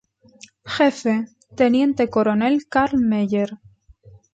[0.75, 3.59] Jefe: Teniente coronel Karl Meyer.